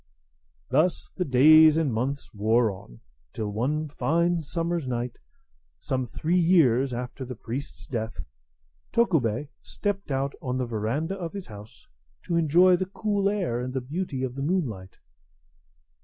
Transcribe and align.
Thus 0.69 1.11
the 1.15 1.23
days 1.25 1.77
and 1.77 1.93
months 1.93 2.33
wore 2.33 2.71
on, 2.71 3.01
till 3.33 3.51
one 3.51 3.87
fine 3.87 4.41
summer's 4.41 4.87
night, 4.87 5.19
some 5.79 6.07
three 6.07 6.39
years 6.39 6.91
after 6.91 7.23
the 7.23 7.35
priest's 7.35 7.85
death, 7.85 8.19
Tokubei 8.91 9.49
stepped 9.61 10.09
out 10.09 10.33
on 10.41 10.57
the 10.57 10.65
veranda 10.65 11.15
of 11.15 11.33
his 11.33 11.45
house 11.45 11.87
to 12.23 12.35
enjoy 12.35 12.75
the 12.77 12.87
cool 12.87 13.29
air 13.29 13.61
and 13.61 13.75
the 13.75 13.79
beauty 13.79 14.23
of 14.23 14.33
the 14.33 14.41
moonlight. 14.41 14.97